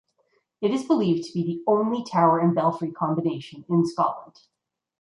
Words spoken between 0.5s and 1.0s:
It is